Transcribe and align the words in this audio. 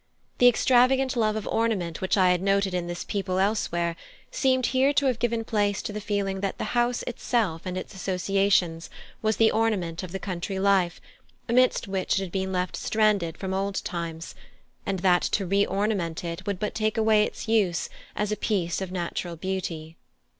The 0.39 0.47
extravagant 0.47 1.15
love 1.15 1.35
of 1.35 1.47
ornament 1.47 2.01
which 2.01 2.17
I 2.17 2.31
had 2.31 2.41
noted 2.41 2.73
in 2.73 2.87
this 2.87 3.03
people 3.03 3.37
elsewhere 3.37 3.95
seemed 4.31 4.65
here 4.65 4.93
to 4.93 5.05
have 5.05 5.19
given 5.19 5.43
place 5.43 5.79
to 5.83 5.93
the 5.93 6.01
feeling 6.01 6.39
that 6.41 6.57
the 6.57 6.63
house 6.73 7.03
itself 7.05 7.67
and 7.67 7.77
its 7.77 7.93
associations 7.93 8.89
was 9.21 9.37
the 9.37 9.51
ornament 9.51 10.01
of 10.01 10.11
the 10.11 10.17
country 10.17 10.57
life 10.57 10.99
amidst 11.47 11.87
which 11.87 12.15
it 12.19 12.23
had 12.23 12.31
been 12.31 12.51
left 12.51 12.75
stranded 12.75 13.37
from 13.37 13.53
old 13.53 13.75
times, 13.85 14.33
and 14.87 15.01
that 15.01 15.21
to 15.21 15.45
re 15.45 15.67
ornament 15.67 16.23
it 16.23 16.47
would 16.47 16.57
but 16.59 16.73
take 16.73 16.97
away 16.97 17.23
its 17.23 17.47
use 17.47 17.87
as 18.15 18.31
a 18.31 18.35
piece 18.35 18.81
of 18.81 18.91
natural 18.91 19.35
beauty. 19.35 19.97